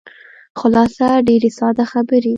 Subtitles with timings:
[0.59, 2.29] خلاصه ډېرې ساده خبرې.